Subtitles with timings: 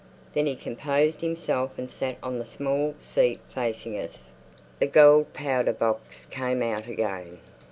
[0.33, 4.31] Then he composed himself and sat on the small seat facing us.
[4.79, 7.37] The gold powder box came out again.